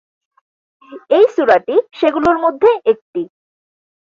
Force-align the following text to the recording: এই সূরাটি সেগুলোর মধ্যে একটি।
এই 1.11 1.25
সূরাটি 1.35 1.75
সেগুলোর 1.99 2.37
মধ্যে 2.37 2.69
একটি। 2.85 3.21